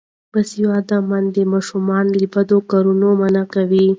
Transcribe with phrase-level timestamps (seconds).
[0.31, 3.85] باسواده میندې ماشومان له بدو کارونو منع کوي.